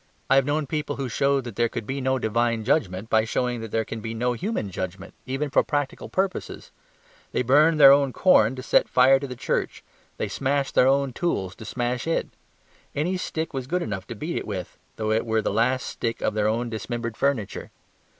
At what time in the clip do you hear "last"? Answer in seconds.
15.53-15.85